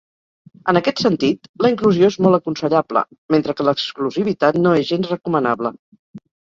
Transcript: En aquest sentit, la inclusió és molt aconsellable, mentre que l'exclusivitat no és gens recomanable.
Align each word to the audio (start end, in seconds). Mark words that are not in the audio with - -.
En 0.71 0.79
aquest 0.79 1.01
sentit, 1.03 1.45
la 1.65 1.71
inclusió 1.73 2.09
és 2.15 2.17
molt 2.27 2.39
aconsellable, 2.39 3.05
mentre 3.37 3.57
que 3.61 3.69
l'exclusivitat 3.69 4.61
no 4.67 4.77
és 4.83 4.93
gens 4.93 5.15
recomanable. 5.17 5.77